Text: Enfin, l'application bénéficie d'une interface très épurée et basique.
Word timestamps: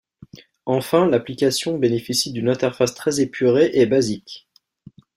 Enfin, 0.65 1.07
l'application 1.07 1.77
bénéficie 1.77 2.31
d'une 2.33 2.49
interface 2.49 2.95
très 2.95 3.21
épurée 3.21 3.69
et 3.75 3.85
basique. 3.85 4.49